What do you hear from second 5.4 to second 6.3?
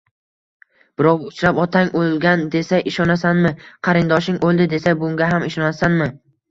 ishonasanmi?